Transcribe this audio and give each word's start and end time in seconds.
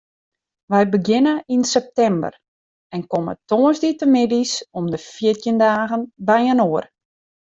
Wy 0.71 0.83
begjinne 0.93 1.33
yn 1.55 1.63
septimber 1.73 2.33
en 2.95 3.01
komme 3.11 3.33
tongersdeitemiddeis 3.51 4.53
om 4.79 4.85
de 4.93 4.99
fjirtjin 5.11 5.61
dagen 5.65 6.01
byinoar. 6.27 6.85